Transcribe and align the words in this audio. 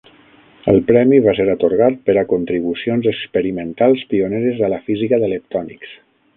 El 0.71 0.79
premi 0.87 1.19
va 1.25 1.35
ser 1.39 1.45
atorgat 1.55 1.99
"per 2.07 2.15
a 2.21 2.25
contribucions 2.33 3.11
experimentals 3.13 4.03
pioneres 4.15 4.67
a 4.69 4.75
la 4.77 4.83
física 4.91 5.25
de 5.25 5.35
leptònics". 5.37 5.97